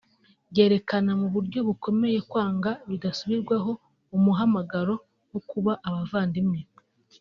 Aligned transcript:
ryerekana 0.51 1.11
mu 1.21 1.27
buryo 1.33 1.59
bukomeye 1.67 2.19
kwanga 2.29 2.71
bidasubirwaho 2.89 3.71
umuhamagaro 4.17 4.95
wo 5.31 5.39
kuba 5.49 5.71
abavandimwe 5.87 6.59